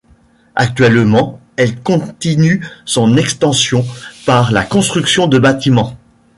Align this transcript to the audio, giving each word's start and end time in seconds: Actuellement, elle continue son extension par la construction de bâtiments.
Actuellement, 0.55 1.39
elle 1.57 1.79
continue 1.83 2.65
son 2.85 3.17
extension 3.17 3.85
par 4.25 4.51
la 4.51 4.63
construction 4.63 5.27
de 5.27 5.37
bâtiments. 5.37 5.95